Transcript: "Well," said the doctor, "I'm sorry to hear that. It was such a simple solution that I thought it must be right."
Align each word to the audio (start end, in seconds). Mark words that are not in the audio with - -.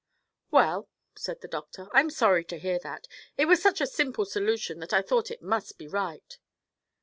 "Well," 0.49 0.89
said 1.15 1.41
the 1.41 1.47
doctor, 1.47 1.87
"I'm 1.93 2.09
sorry 2.09 2.43
to 2.45 2.57
hear 2.57 2.79
that. 2.79 3.07
It 3.37 3.45
was 3.45 3.61
such 3.61 3.79
a 3.81 3.85
simple 3.85 4.25
solution 4.25 4.79
that 4.79 4.93
I 4.93 5.03
thought 5.03 5.29
it 5.29 5.43
must 5.43 5.77
be 5.77 5.87
right." 5.87 6.39